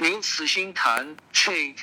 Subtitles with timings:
[0.00, 1.76] 刘慈欣谈 “Chat”，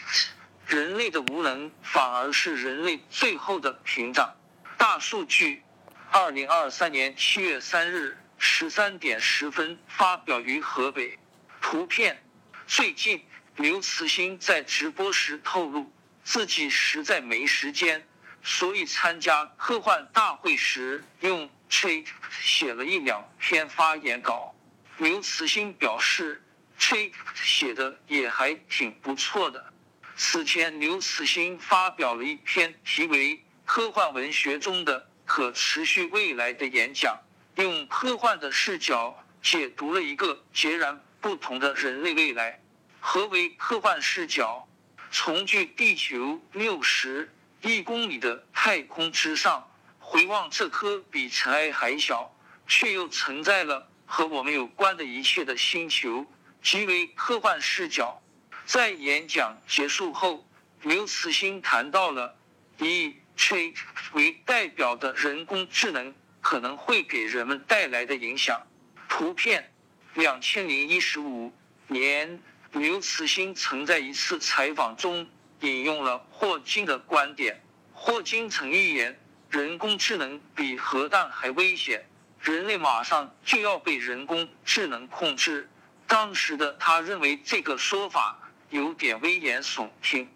[0.66, 4.36] 人类的无能反而是人类最后的屏障。
[4.76, 5.62] 大数据，
[6.10, 11.20] 二零二三年七月三日十三点十分发表于河北。
[11.62, 12.24] 图片，
[12.66, 13.24] 最近
[13.56, 18.04] 刘慈欣在直播时透露，自己实在没时间，
[18.42, 22.08] 所以参加科幻大会时用 Chat
[22.42, 24.56] 写了一两篇发言稿。
[24.98, 26.42] 刘慈欣表示。
[26.78, 29.74] 这写的也还挺不错的。
[30.16, 33.36] 此前，刘慈欣发表了一篇题为
[33.66, 37.18] 《科幻文学中的可持续未来》的演讲，
[37.56, 42.60] 用科幻的视角解读了一个截然不同的人类未来。
[43.00, 44.68] 何为科幻视角？
[45.10, 52.30] 从距地球六十亿公里的太空之上，回望这颗比尘埃还小，
[52.68, 56.26] 却又承载了和我们有关的一切的星球。
[56.70, 58.22] 即为科幻视角。
[58.66, 60.46] 在演讲结束后，
[60.82, 62.36] 刘慈欣谈到了
[62.80, 63.74] 以 Chat
[64.12, 68.62] 为代表的人工智能可能会给人们带来的影响。
[69.08, 69.72] 图片，
[70.16, 71.54] 两千零一十五
[71.88, 72.38] 年，
[72.74, 75.26] 刘慈欣曾在一次采访中
[75.62, 77.64] 引用了霍金的观点。
[77.94, 79.18] 霍金曾预言，
[79.50, 82.06] 人工智能比核弹还危险，
[82.42, 85.70] 人类马上就要被人工智能控制。
[86.08, 90.30] 当时的他认为这个说法有点危言耸听，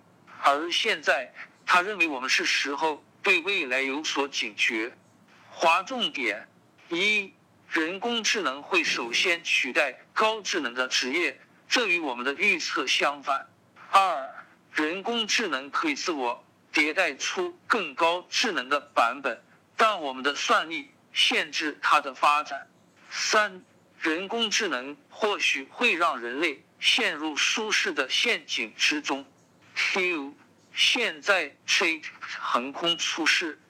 [0.43, 1.33] 而现在
[1.65, 4.91] 他认为我们是时候对未来有所警觉。
[5.49, 6.45] 划重点：
[6.89, 7.33] 一、
[7.69, 13.47] 人工智能会首先取代高智能的职业，这与我们的预测相反。
[13.91, 14.29] 二、
[14.73, 19.41] 人工智能可以自我迭代出更高智能的版本，
[19.77, 22.67] 但我们的算力限制它的发展。
[23.09, 23.63] 三。
[24.01, 29.23] 人工智能或许会让人类陷入舒适的陷阱之中。
[29.75, 30.33] Q，
[30.73, 33.61] 现在 Chat 横空出世，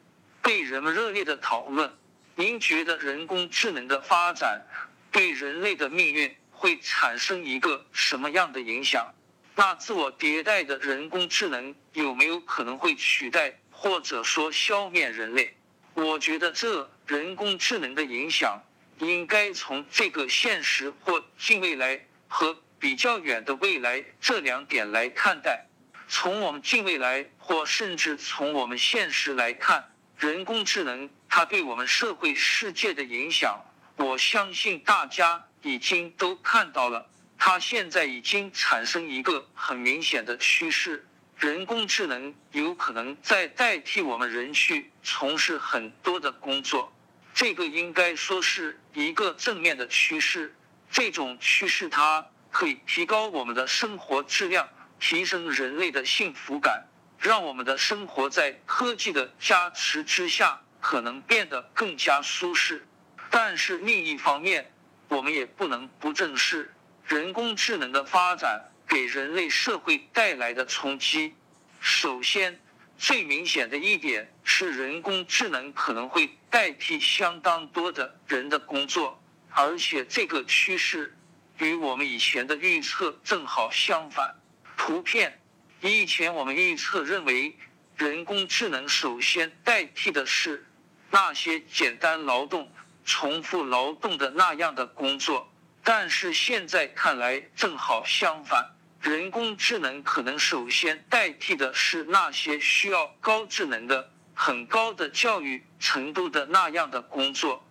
[0.42, 1.94] 被人们热烈的讨论。
[2.36, 4.66] 您觉得人工智能的发展
[5.12, 9.13] 对人类的命运会产生一个什么样的影响？
[9.56, 15.53] 那自我迭代的人工智能有没有可能会取代或者说消灭人类？
[15.94, 18.63] 我觉得这人工智能的影响。
[19.07, 25.66] 应该从这个现实或近未来和比较远的未来这两点来看待。
[26.07, 33.59] 从我们近未来或甚至从我们现实来看，人工智能它对我们社会世界的影响，
[33.95, 37.07] 我相信大家已经都看到了。
[37.39, 41.07] 它现在已经产生一个很明显的趋势，
[41.38, 46.94] 人工智能有可能在代替我们人去从事很多的工作。
[47.34, 50.56] 这个应该说是一个正面的趋势，
[50.90, 54.68] 这种趋势它可以提高我们的生活质量，
[55.00, 56.86] 提升人类的幸福感，
[57.18, 62.86] 让我们的生活在科技的加持之下可能变得更加舒适。
[63.30, 64.72] 但是另一方面，
[65.08, 66.74] 我们也不能不正视
[67.08, 71.34] 人工智能的发展给人类社会带来的冲击。
[71.80, 72.61] 首先，
[73.01, 79.19] 最明显的一点是，人工智能可能会代替相当多的人的工作，
[79.50, 81.17] 而且这个趋势
[81.57, 84.35] 与我们以前的预测正好相反。
[84.78, 85.41] 图片，
[85.81, 87.57] 以前我们预测认为，
[87.97, 90.63] 人工智能首先代替的是
[91.09, 92.72] 那些简单劳动、
[93.03, 95.51] 重复劳动的那样的工作，
[95.83, 98.63] 但是现在看来正好相反。
[99.01, 107.66] 人工智能可能首先代替的是那些需要高智能的、很高的教育程度的那样的工作，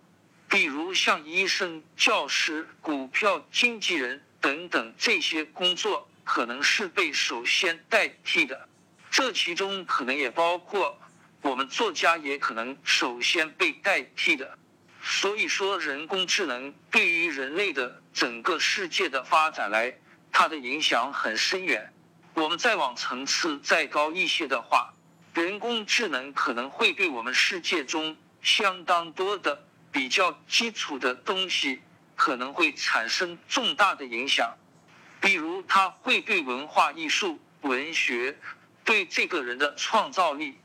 [0.49, 8.67] 比如像医生、教师、股票经纪人等等这些工作，可能是被首先代替的。
[9.09, 10.99] 这其中可能也包括
[11.41, 14.57] 我们作家，也可能首先被代替的。
[15.01, 19.97] 所以说，人工智能对于人类的整个世界的发展来。
[20.31, 21.91] 它的影响很深远。
[22.33, 24.93] 我们再往层次再高一些的话，
[25.33, 31.81] 人工智能可能会对我们世界中相当多的比较基础的东西
[32.15, 34.55] 可能会产生重大的影响。
[35.19, 38.37] 比如，它会对文化艺术、文学、
[38.83, 40.57] 对这个人的创造力、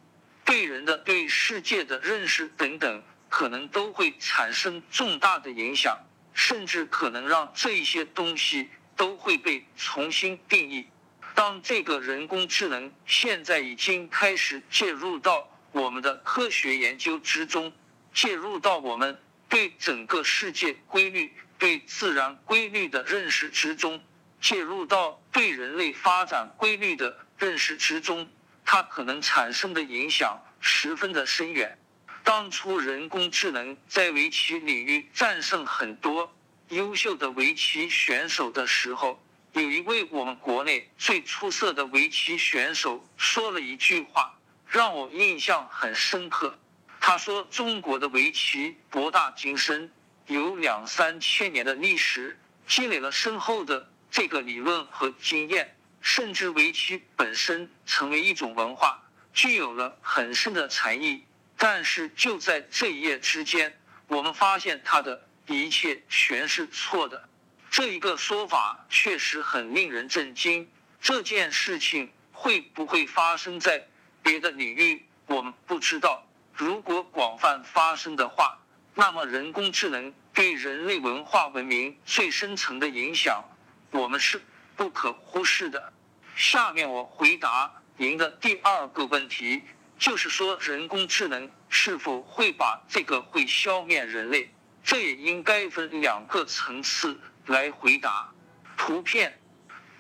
[0.45, 5.99] 对人的对世界的认识等等，可能都会产生重大的影响，
[6.33, 8.71] 甚至可能让这一些东西。
[8.97, 10.87] 都会被重新定义。
[11.35, 17.71] 当这个人工智能现在已经开始介入到我们的科学研究之中，
[18.15, 24.03] 介入到我们对整个世界规律、对自然规律的认识之中，
[24.41, 28.27] 介入到对人类发展规律的认识之中，
[28.65, 31.79] 它可能产生的影响十分的深远。
[32.25, 36.35] 当初人工智能在围棋领域战胜很多
[36.71, 39.23] 优秀的围棋选手的时候，
[39.53, 44.37] 有一位我们国内最出色的围棋选手说了一句话，
[44.67, 46.59] 让我印象很深刻。
[47.01, 49.93] 他说：“中国的围棋博大精深，
[50.27, 52.37] 有两三千年的历史，
[52.67, 59.01] 积累了深厚的这个理论和经验，甚至围棋本身成为一种文化，
[59.33, 61.25] 具有了很深的禅意。
[61.57, 63.79] 但是就在这一夜之间，
[64.09, 67.29] 我们发现他的一切全是错的。
[67.71, 70.69] 这一个说法确实很令人震惊。
[71.01, 73.87] 这件事情会不会发生在
[74.23, 76.23] 别的领域，我们不知道。”
[76.59, 78.59] 如果广泛发生的话，
[78.95, 83.45] 那么人工智能对人类文化文明最深层的影响，
[83.91, 84.41] 我们是
[84.75, 85.93] 不可忽视的。
[86.35, 89.63] 下面我回答您的第二个问题，
[89.99, 94.51] 就是说人工智能是否会把这个会消灭人类？
[94.87, 98.33] 这也应该分两个层次来回答。
[98.77, 99.37] 图片，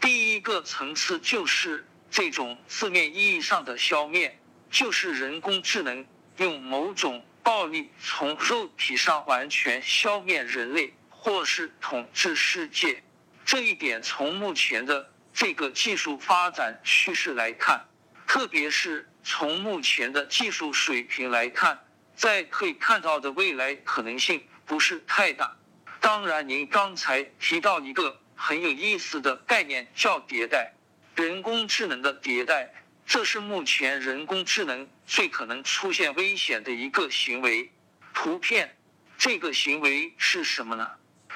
[0.00, 4.38] 第一个层次就是这种字面意义上的消灭，
[4.70, 6.06] 就是人工智能。
[6.36, 13.02] 用某种暴力从肉体上完全消灭人类，或是统治世界，
[13.44, 17.82] 这一点从目前的这个技术发展趋势来看，
[18.26, 21.82] 特别是从目前的技术水平来看，
[22.14, 25.56] 在可以看到的未来可能性不是太大。
[26.00, 30.72] 当然，您刚才提到一个很有意思的概念，叫迭代，
[31.14, 32.72] 人工智能的迭代。
[33.06, 37.70] 这是目前人工智能最可能出现危险的一个行为。
[38.12, 38.76] 图片，
[39.16, 40.90] 这个行为是什么呢？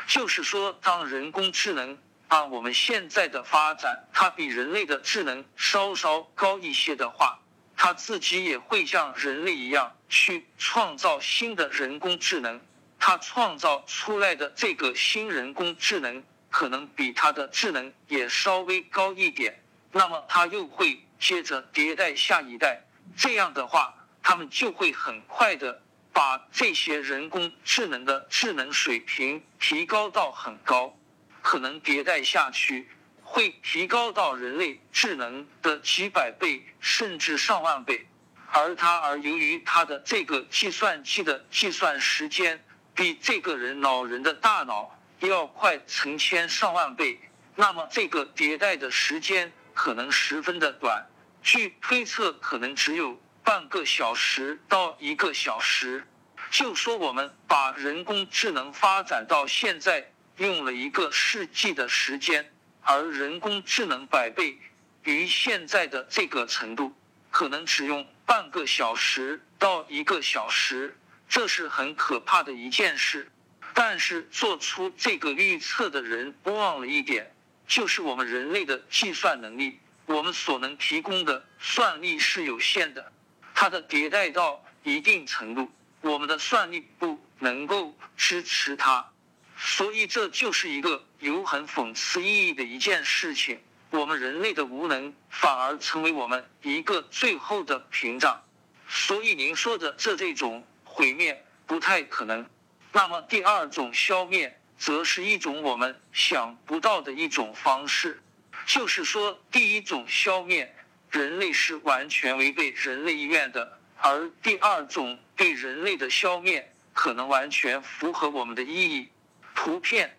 [0.07, 7.39] 就是说，当人工智能按我们现在的发展，它比人类的智能稍稍高一些的话，
[7.77, 12.61] 它自己也会像人类一样去创造新的人工智能。
[13.01, 19.61] 它创造出来的这个新人工智能，可能比它的智能也稍微高一点。
[19.91, 21.01] 那么，它又会。
[21.21, 22.83] 接着迭代下一代，
[23.15, 25.83] 这样的话，他们就会很快的
[26.15, 30.97] 把这些人工智能的智能水平提高到很高，
[31.43, 32.89] 可能迭代下去
[33.23, 38.07] 会提高到人类智能的几百倍甚至上万倍。
[38.51, 42.65] 而它而由于它的这个计算机的计算时间
[43.01, 47.19] 比这个人脑人的大脑要快成千上万倍，
[47.57, 51.07] 那么这个迭代的时间可能十分的短。
[51.43, 56.07] 据推测，可能只有半个小时到一个小时。
[56.51, 62.53] 就说我们把人工智能发展到现在用了一个世纪的时间，
[62.83, 64.59] 而人工智能百倍
[65.05, 66.95] 于现在的这个程度，
[67.31, 71.00] 可能只用半个小时到一个小时，
[71.31, 73.31] 这是很可怕的一件事。
[73.73, 77.33] 但是做出这个预测的人忘了一点，
[77.67, 79.79] 就是我们人类的计算能力。
[80.07, 83.13] 我们所能提供的算力是有限的，
[83.55, 89.09] 它的迭代到一定程度，我们的算力不能够支持它，
[89.57, 93.61] 所以这就是一个有很讽刺意义的一件事情。
[93.91, 98.43] 我们人类的无能反而成为我们一个最后的屏障，
[98.89, 100.65] 所以您说的这这种
[101.01, 102.45] 毁灭不太可能。
[102.93, 108.23] 那么第二种消灭，则是一种我们想不到的一种方式。
[108.67, 110.71] 就是说，第一种消灭
[111.11, 119.09] 人类是完全违背人类意愿的，而第二种对人类的消灭可能完全符合我们的意义。
[119.55, 120.15] 图片，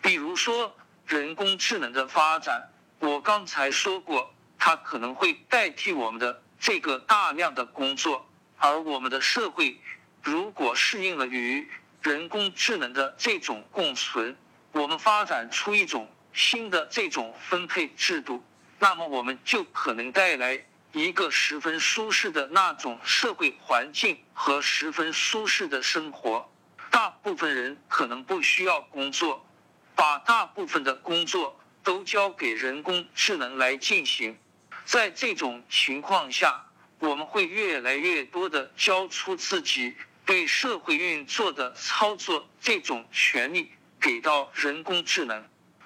[0.00, 0.72] 比如说
[1.04, 2.68] 人工智能的发展，
[3.00, 8.24] 我刚才说过，它可能会代替我们的这个大量的工作，
[8.58, 9.76] 而我们的社会
[10.22, 11.68] 如果适应了与
[12.02, 14.36] 人工智能的这种共存，
[14.72, 16.08] 我们发展出一种。
[16.34, 18.42] 新的这种分配制度，
[18.78, 26.50] 那么我们就可能带来一个十分舒适的那种社会环境和十分舒适的生活。
[26.90, 29.46] 大部分人可能不需要工作，
[29.94, 34.38] 把大部分的工作都交给人工智能来进行。
[34.86, 36.64] 在这种情况下，
[36.98, 45.44] 我们会越来越多的交出自己对社会运作的操作这种权利给到人工智能。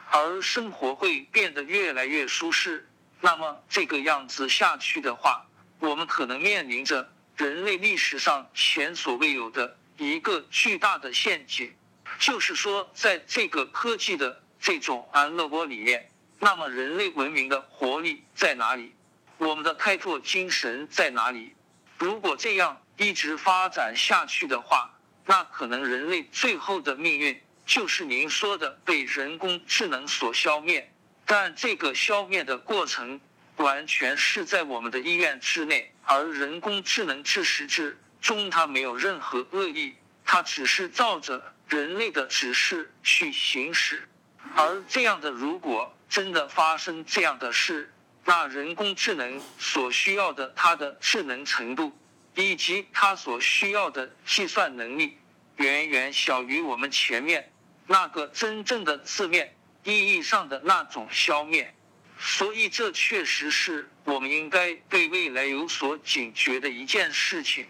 [0.08, 2.88] 而生活会变得越来越舒适，
[3.20, 5.44] 那么这个样子下去的话，
[5.80, 11.74] 我们可能面临着人类历史上前所未有的一个巨大的陷阱，
[12.20, 18.92] 就是说，在这个科技的这种安乐窝里面，那么人类文明的活力在哪里？
[19.38, 21.52] 我们的开拓精神在哪里？
[21.98, 24.90] 如果这样一直发展下去的话，
[25.24, 30.90] 那可能人类最后的命运就是您说的被人工智能所消灭。
[31.24, 33.20] 但这个消灭的过程
[33.56, 44.08] 完全是在我们的意愿之内，而人工智能自始至终它没有任何恶意，它只是照着人类的指示去行使。
[44.54, 47.92] 而这样的，如果真的发生这样的事，
[48.24, 51.92] 那人工智能所需要的它的智能程度，
[52.36, 55.16] 以及它所需要的计算能力，
[55.56, 57.50] 远远小于我们前面
[57.86, 61.74] 那个真正的字面意义上的那种消灭。
[62.18, 67.66] 所以，这确实是我们应该对未来有所警觉的一件事情。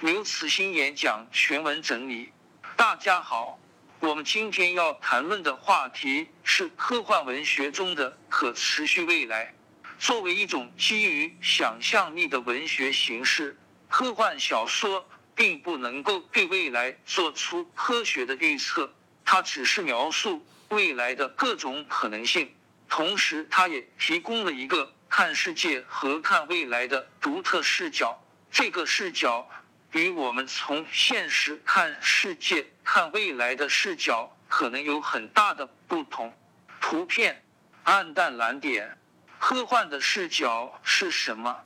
[0.00, 2.30] 刘慈欣演讲全文整理。
[2.76, 3.58] 大家好，
[4.00, 9.54] 我们今天要谈论的话题是科幻文学中的可持续未来。
[9.98, 13.58] 作为一种基于想象力的文学形式，
[13.90, 15.04] 科幻小说
[15.34, 18.90] 并不能够对未来做出科学的预测，
[19.24, 22.54] 它只是描述未来的各种可能性，
[22.88, 28.16] 同时它也提供了一个看世界和看未来的独特视角。
[28.48, 29.48] 这个视角
[29.90, 36.32] 与我们从现实看世界、看未来的视角可能有很大的不同。
[36.80, 37.42] 图片：
[37.82, 38.96] 暗淡蓝点。
[39.40, 41.56] 科幻的视角是什么？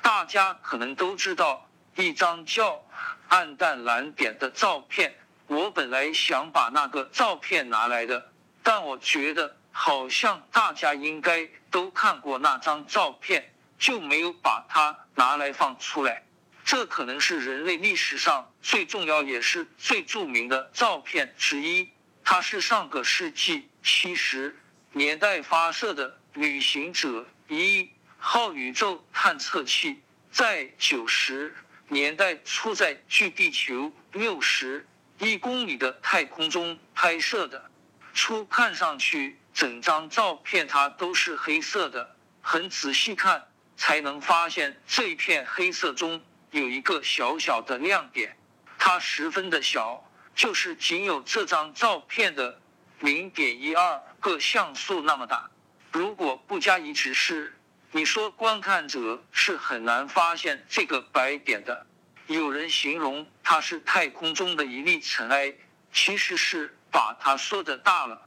[0.00, 2.84] 大家可能都知道一张叫
[3.28, 5.14] “暗淡蓝点”的照片。
[5.46, 8.30] 我本来想把那个照片拿来的，
[8.62, 16.22] 但我觉得好像大家应该都看过那张照片，就没有把它拿来放出来。
[16.64, 21.90] 这可能是人类历史上最重要也是最著名的照片之一。
[22.24, 24.56] 它是上个世纪七十
[24.92, 26.18] 年代发射的。
[26.34, 31.54] 旅行者一号宇宙探测器在九十
[31.88, 34.86] 年代初在距地球六十
[35.18, 37.70] 一公里的太空中拍摄的。
[38.14, 48.36] 初看上去，整张照片它都是黑色的，很仔细看才能发现这一片黑色中有一个小小的亮点，
[48.78, 52.60] 它十分的小，就是仅有这张照片的
[53.00, 55.50] 零点一二个像素那么大。
[55.92, 57.56] 如果不加以指示，
[57.96, 61.86] 你说观看者是很难发现这个白点的。
[62.26, 65.54] 有人形容它是太空中的一粒尘埃，
[65.92, 68.20] 其实是把它说的大了。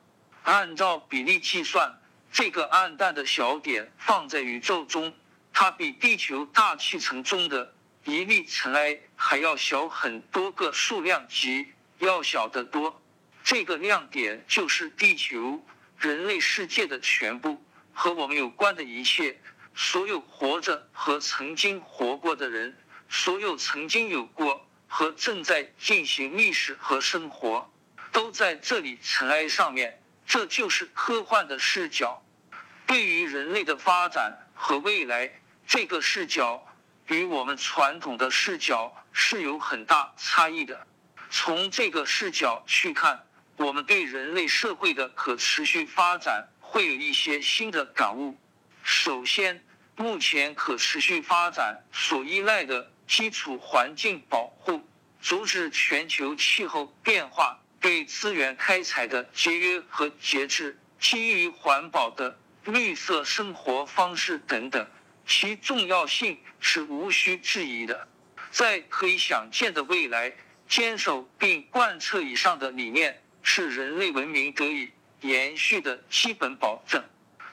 [0.44, 2.00] 按照比例计算，
[2.32, 5.14] 这个暗淡的小点放在宇宙中，
[5.52, 7.74] 它比地球大气层中的
[8.06, 11.68] 一粒尘埃还要小很多个数量级，
[12.00, 13.02] 要小得多。
[13.44, 15.62] 这个亮点就是地球。
[15.98, 19.36] 人类世界的全部和我们有关的一切，
[19.80, 22.76] 所有活着和曾经活过的人，
[23.10, 27.72] 所有曾经有过和正在进行历史和生活，
[28.12, 30.02] 都在这里尘埃上面。
[30.26, 32.24] 这就是科幻的视角。
[32.88, 35.32] 对于人类的发展和未来，
[35.68, 36.68] 这个视角
[37.06, 40.88] 与我们传统的视角是有很大差异的。
[41.30, 43.24] 从这个视角去看。
[43.58, 48.38] 我们对人类社会的可持续发展会有一些新的感悟。
[48.84, 49.66] 首先，
[49.98, 54.88] 目前可持续发展所依赖的基础环境保护、
[55.20, 64.88] 阻止全球气候变化、对资源开采的节约和节制、基于环保的绿色生活方式等等，
[65.26, 68.08] 其重要性是无需质疑的。
[68.52, 70.32] 在可以想见的未来，
[70.70, 73.20] 坚守并贯彻以上的理念。
[73.42, 77.02] 是人类文明得以延续的基本保证。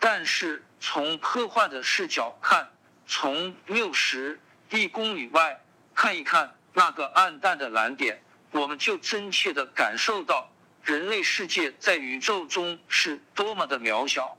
[0.01, 2.71] 但是从科幻的视角看，
[3.07, 4.39] 从六十
[4.69, 5.59] 亿公里外
[5.95, 14.37] 看一看那个暗淡的蓝点，我们就真切的感受到人类世界在宇宙中是多么的渺小。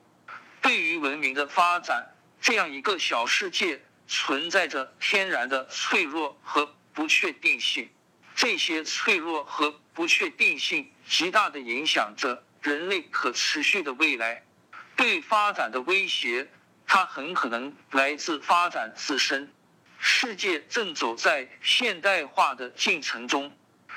[0.61, 2.05] 对于文明的发展，
[2.39, 7.89] 这样一个小世界存在着天然的脆弱和不确定性。
[8.35, 14.43] 这些脆弱和不确定性极大的影响着人类可持续的未来。
[14.95, 16.47] 对发展的威胁，
[16.87, 19.51] 它很可能来自发展自身。
[19.97, 23.51] 世界正走在现代化的进程中，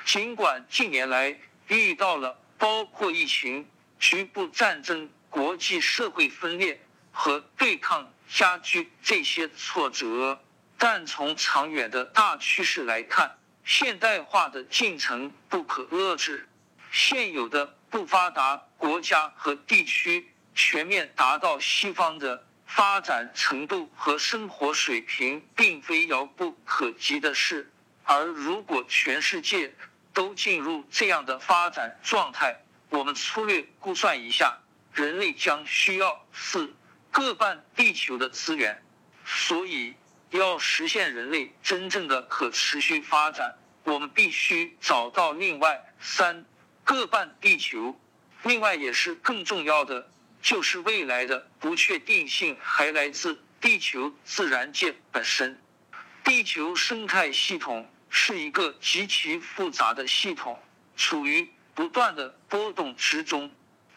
[0.05, 6.81] 尽管近年来遇到了包括疫情、局部战争、国际社会分裂
[7.13, 10.41] 和对抗加剧这些挫折，
[10.79, 13.37] 但从长远的大趋势来看。
[13.65, 16.49] 现代化的进程不可遏制，
[16.91, 27.73] 现有的不发达国家和地区全面达到西方的发展程度和生活水平，并非遥不可及的事。
[28.03, 29.73] 而如果全世界
[30.13, 32.57] 都进入这样的发展状态，
[32.91, 34.59] 我们粗略估算一下，
[34.93, 36.75] 人类将需要四
[37.13, 38.83] 个半地球的资源。
[39.25, 39.95] 所以，
[40.31, 46.45] 要实现人类真正的可持续发展，我们必须找到另外三
[46.83, 47.97] 个半地球。
[48.43, 50.11] 另外，也是更重要的。
[50.41, 55.61] 就是未来的不确定性还来自地球自然界本身。
[56.25, 60.59] 地球生态系统是一个极其复杂的系统，
[60.97, 63.51] 处于不断的波动之中。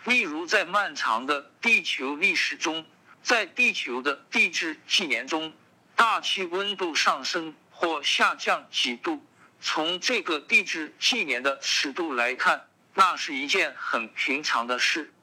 [0.06, 2.86] 例如，在漫长的地球历史中，
[3.22, 5.54] 在地球的地质纪年中，
[5.96, 9.24] 大气温度上升或下降几度，
[9.62, 15.14] 从这个地质纪年的尺度来看，那是一件很平常的事。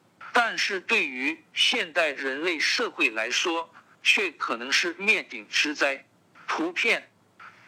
[0.40, 3.68] 但是对于现代人类社会来说，
[4.04, 6.04] 却可能是灭顶之灾。
[6.46, 7.10] 图片：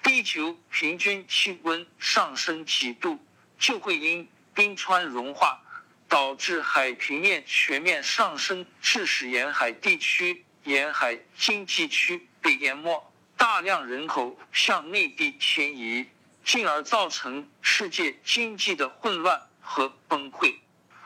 [0.04, 3.18] 地球平均气温上升几度，
[3.58, 5.60] 就会因冰川融化
[6.08, 16.06] 导致海平面全面上升，致使沿海地区、沿海经济区被淹没，大量人口向内地迁移，
[16.44, 20.54] 进而造成世界经济的混乱和崩溃。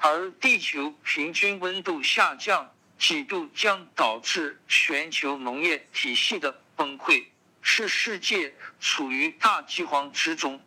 [0.06, 7.24] 而地球平均温度下降几度将导致全球农业体系的崩溃，
[7.62, 10.60] 使世界处于大饥荒之中。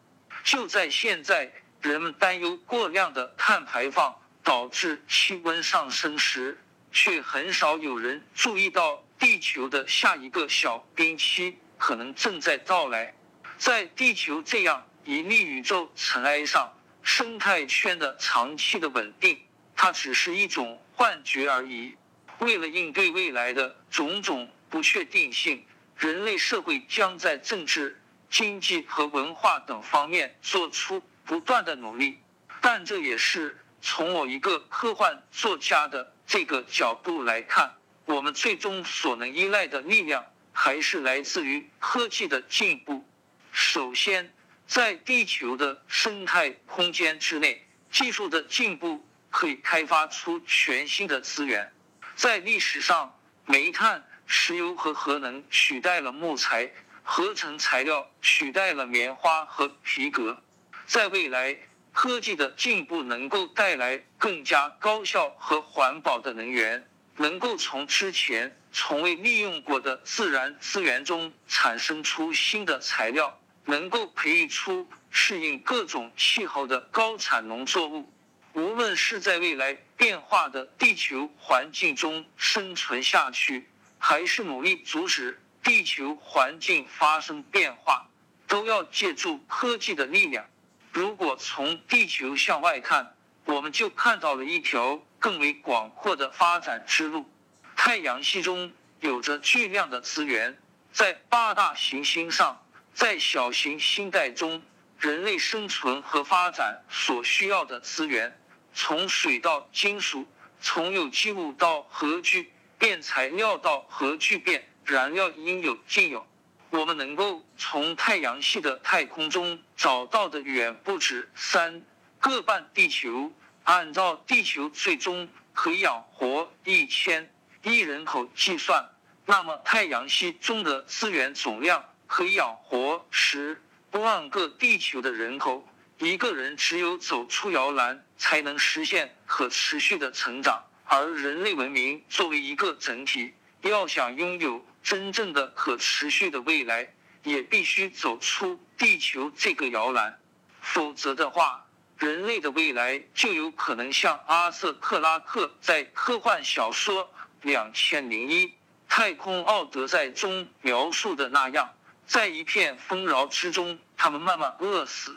[0.44, 1.51] 就在现在，
[1.82, 4.12] 人们担忧过量的碳排放
[4.44, 6.60] 导致气温上升时，
[6.91, 13.13] 却很少有人注意到地球的下一个小冰期可能正在到来。
[13.60, 16.74] 在地球这样一粒宇宙尘埃上。
[17.08, 19.40] 生态圈的长期的稳定，
[19.78, 21.96] 它只是一种幻觉而已。
[22.40, 27.98] 为了应对未来的种种不确定性，人类社会将在政治、
[28.30, 32.20] 经济和文化等方面做出不断的努力。
[32.60, 43.08] 但这也是从我一个科幻作家的这个角度来看，我们最终所能依赖的力量，还是来自于科技的进步。
[43.53, 44.29] 首先。
[44.68, 51.72] 在地球的生态空间之内，技术的进步可以开发出全新的资源。
[52.16, 56.70] 在历史上，煤炭、石油和核能取代了木材，
[57.01, 60.38] 合成材料取代了棉花和皮革。
[60.86, 61.58] 在未来，
[61.94, 73.40] 科技的进步能够带来更加高效和环保的能源，能够从之前从未利用过的自然资源中产生出新的材料。
[73.68, 78.10] 能够培育出适应各种气候的高产农作物，
[78.53, 83.68] 无论是在未来变化的地球环境中生存下去，
[84.00, 88.08] 还是努力阻止地球环境发生变化，
[88.48, 90.46] 都要借助科技的力量。
[90.94, 97.30] 如果从地球向外看，我们就看到了一条更为广阔的发展之路。
[97.75, 100.58] 太阳系中有着巨量的资源，
[100.94, 102.64] 在八大行星上。
[102.98, 104.60] 在小型星带中，
[104.98, 108.36] 人类生存和发展所需要的资源，
[108.74, 110.25] 从水到金属，
[110.60, 116.25] 从有机物到核聚变材料到核聚变燃料，应有尽有。
[116.72, 121.83] 我们能够从太阳系的太空中找到的远不止三
[122.20, 123.31] 个半地球。
[123.64, 127.31] 按照地球最终可以养活一千
[127.62, 128.90] 亿人口计算，
[129.27, 131.86] 那么太阳系中的资源总量。
[132.07, 135.67] 可以养活十万个地球的人口。
[136.00, 140.63] 一个人只有走出摇篮，才能实现可持续的成长。
[140.85, 146.93] 而人类文明作为一个整体，要想拥有真正的可持续的未来，
[147.24, 150.20] 也必须走出地球这个摇篮。
[150.61, 151.65] 否则的话，
[151.98, 157.05] 人类的未来就有可能像阿瑟·克拉克在科幻小说
[157.41, 158.53] 《两千零一
[158.87, 161.74] 太空奥德赛》中描述的那样。
[162.07, 165.15] 在一片丰饶之中，他们慢慢饿死。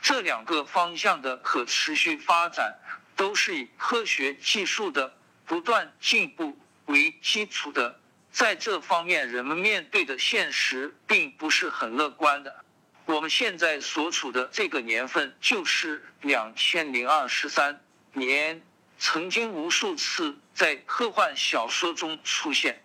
[0.00, 2.74] 这两个方向的可持续发展，
[3.14, 8.00] 都是以科学技术的不断进步为基础的。
[8.32, 12.64] 在这方面，人们面对的现实并不是很乐观的。
[13.04, 18.62] 我们现在所处的这个年份就是两千零二十三年，
[18.98, 22.82] 曾经无数次在科幻小说中出现。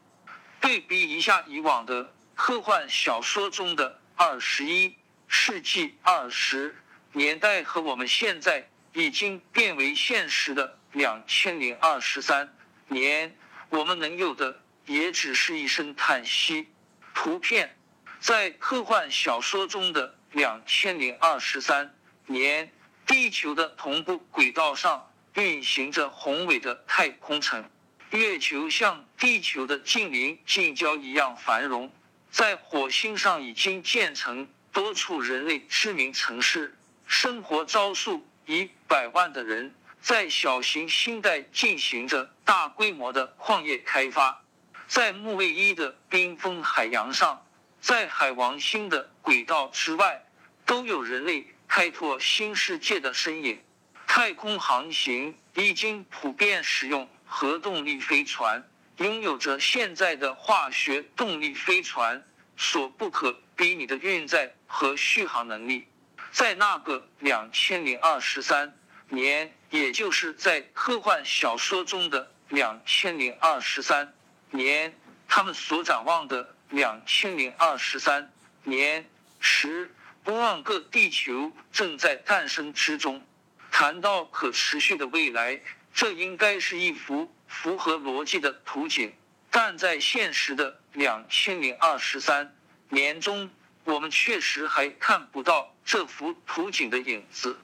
[0.59, 2.11] 对比一下以往的。
[2.35, 4.93] 科幻小说中的二十一
[5.27, 6.75] 世纪二十
[7.13, 12.53] 年代和我们现在已经变为现实的两千零二十三
[12.89, 13.35] 年，
[13.69, 16.67] 我们能有的也只是一声叹息。
[17.13, 17.77] 图片
[18.19, 21.95] 在科幻小说中的两千零二十三
[22.27, 22.69] 年，
[23.07, 27.63] 地球的同步轨道上运行着宏伟的太空城，
[28.11, 31.91] 月球像地球的近邻近郊一样繁荣，
[32.35, 39.73] 在火星上已经建成多处人类知名城市，生活招数以百万的人。
[40.01, 44.43] 在小行星带进行着大规模的矿业开发，
[44.85, 47.41] 在木卫一的冰封海洋上，
[47.79, 50.21] 在海王星的轨道之外，
[50.65, 53.57] 都有人类开拓新世界的身影。
[54.05, 58.61] 太空航行已经普遍使用核动力飞船，
[58.97, 62.25] 拥有着现在的化学动力飞船
[62.57, 65.87] 所不可比拟的运载和续航能力。
[66.31, 68.77] 在那个两千零二十三。
[69.07, 74.15] 年，也就是在科幻小说中的两千零二十三
[74.49, 74.91] 年，
[75.27, 79.05] 他们所展望的两千零二十三年
[79.39, 83.23] 十多万个地球正在诞生之中。
[83.71, 85.61] 谈到可持续的未来，
[85.93, 89.13] 这应该是一幅符合逻辑的图景，
[89.49, 92.53] 但在现实的两千零二十三
[92.89, 93.49] 年中，
[93.85, 97.57] 我们确实还看不到这幅图景的影子。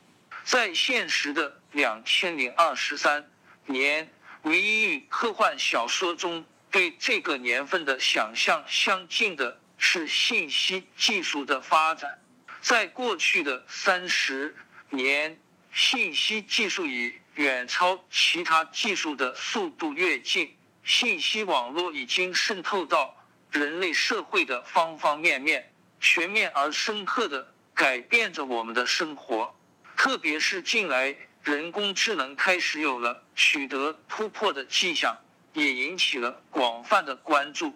[0.43, 3.29] 在现实的两千零二十三
[3.65, 4.09] 年，
[4.43, 12.17] 唯一与科幻小说中对这个年份的想象相近的是信息技术的发展。
[12.61, 14.55] 在过去的三十
[14.89, 15.39] 年，
[15.71, 23.15] 信息技术以远超其他技术的速度跃进，信息网络已经渗透到
[23.49, 29.55] 人类社会的方方面面，全面而深刻的改变着我们的生活。
[29.95, 35.17] 特别是近来，人工智能开始有了取得突破的迹象，
[35.53, 37.73] 也引起了广泛的关注。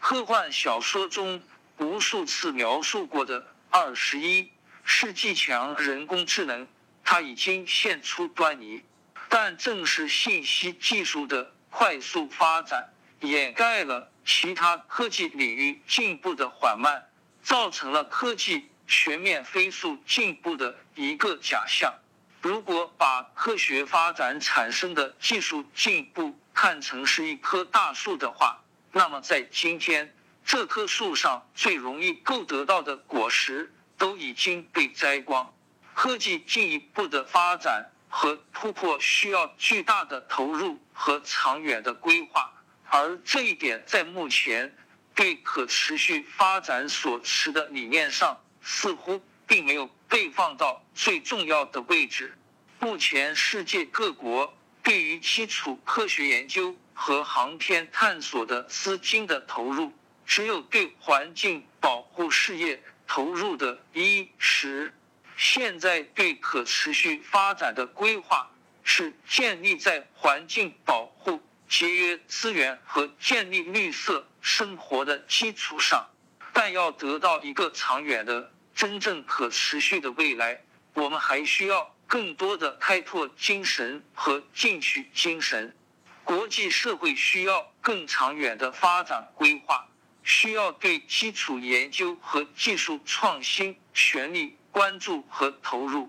[0.00, 1.40] 科幻小说中
[1.78, 4.50] 无数次描述过的二十一
[4.84, 6.68] 世纪强人工智能，
[7.02, 8.82] 它已经现出端倪。
[9.28, 12.88] 但正是信息技术的快速发展，
[13.20, 17.08] 掩盖了其他科技领域进步的缓慢，
[17.42, 18.68] 造成了科技。
[18.90, 21.92] 全面飞速进步的一个假象。
[22.40, 35.52] 如果把科学发展产生的技术进步看成是一棵大树的话，那么在今天，这棵树上最容易够得到的果实都已经被摘光。
[35.92, 42.52] 科技进一步的发展和突破需要巨大的投入和长远的规划，
[42.88, 44.74] 而这一点在目前
[45.14, 48.38] 对可持续发展所持的理念上。
[48.60, 52.36] 似乎并没有被放到最重要的位置。
[52.80, 59.90] 目前，世界各国对于基础科学研究和航天探索的资金的投入，
[60.26, 64.92] 只有对环境保护事业投入的一十。
[65.38, 68.50] 现在对可持续发展的规划
[68.82, 76.04] 是建立在环境保护、节约资源和建立绿色生活的基础上，
[76.52, 78.52] 但要得到一个长远的。
[78.74, 80.60] 真正可持续的未来，
[80.94, 85.74] 我们还需要更多的开拓精神和进取精神。
[86.22, 89.88] 国际社会需要更长远的发展规划，
[90.22, 96.08] 需要对基础研究和技术创新全力关注和投入。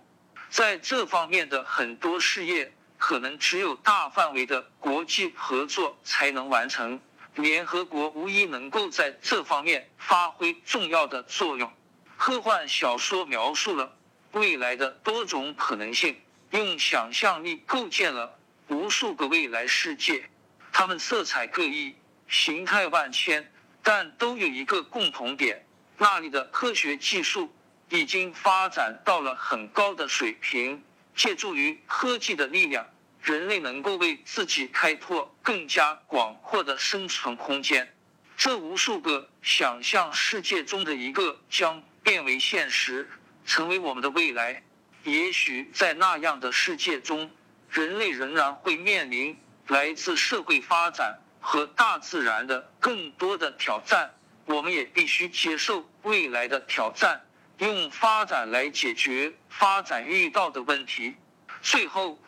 [0.52, 7.00] 在这方面的很多事业，可能只有大范围的国际合作才能完成。
[7.34, 11.74] 联合国无疑能够在这方面发挥重要的作用。
[12.16, 13.92] 科幻小说描述了
[14.34, 16.16] 未来的多种可能性，
[16.52, 20.30] 用想象力构建了无数个未来世界。
[20.72, 21.96] 它们色彩各异，
[22.28, 23.52] 形态万千，
[23.82, 25.66] 但都有一个共同点：
[25.98, 27.52] 那里的科学技术
[27.90, 30.84] 已经发展到了很高的水平。
[31.16, 32.88] 借助于科技的力量，
[33.22, 37.94] 人类能够为自己开拓更加广阔的生存空间。
[38.38, 41.84] 这无数个想象世界中的一个将。
[42.02, 43.08] 变为现实，
[43.46, 44.64] 成为我们的未来。
[45.04, 47.30] 也许在那样的世界中，
[47.70, 54.10] 人类仍然会面临来自社会发展和大自然的更多的挑战。
[54.46, 57.22] 我们也必须接受未来的挑战，
[57.60, 61.16] 用发展来解决发展遇到的问题。
[61.62, 62.20] 最后，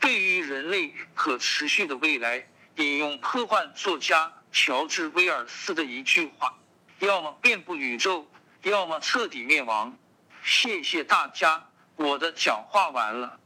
[0.00, 6.54] 对于人类可持续的未来，引用科幻作家乔治·威尔斯的一句话
[7.00, 8.26] ：“要么遍布宇宙。”
[8.64, 9.94] 要么彻底灭亡。
[10.42, 11.62] 谢谢大家，
[11.96, 13.38] 我的讲话完了。